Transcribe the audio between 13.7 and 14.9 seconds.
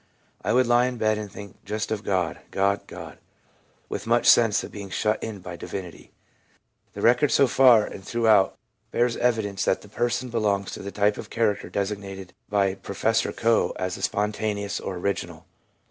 as the spontaneous